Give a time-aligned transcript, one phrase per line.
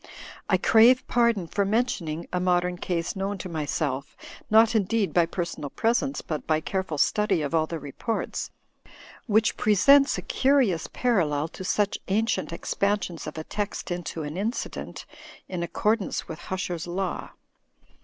[0.49, 4.17] I crave pardon i for mentioning a modern case known to myself
[4.49, 8.49] (not ^ indeed by personal presence, but by careful study of > all the reports)
[9.27, 15.05] which presents a curious parallel to such ancient expansions of a text into an incident,
[15.47, 17.33] in i accordance with Huscher's law.